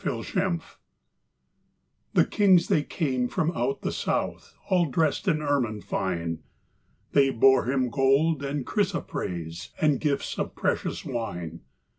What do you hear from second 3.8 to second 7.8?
the south, All dressed in ermine fine, They bore